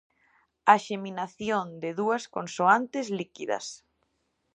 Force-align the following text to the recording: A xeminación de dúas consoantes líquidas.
A 0.73 0.75
xeminación 0.87 1.65
de 1.81 1.89
dúas 1.99 2.23
consoantes 2.35 3.05
líquidas. 3.19 3.65